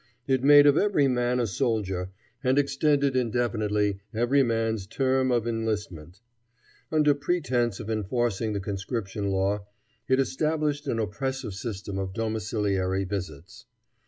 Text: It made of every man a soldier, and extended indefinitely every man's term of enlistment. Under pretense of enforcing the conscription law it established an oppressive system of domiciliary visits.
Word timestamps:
It 0.25 0.43
made 0.43 0.65
of 0.65 0.79
every 0.79 1.07
man 1.07 1.39
a 1.39 1.45
soldier, 1.45 2.09
and 2.43 2.57
extended 2.57 3.15
indefinitely 3.15 3.99
every 4.15 4.41
man's 4.41 4.87
term 4.87 5.29
of 5.31 5.45
enlistment. 5.47 6.21
Under 6.91 7.13
pretense 7.13 7.79
of 7.79 7.87
enforcing 7.87 8.53
the 8.53 8.59
conscription 8.59 9.29
law 9.29 9.67
it 10.07 10.19
established 10.19 10.87
an 10.87 10.97
oppressive 10.97 11.53
system 11.53 11.99
of 11.99 12.13
domiciliary 12.15 13.03
visits. 13.03 13.67